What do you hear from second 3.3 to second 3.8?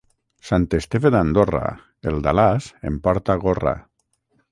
gorra.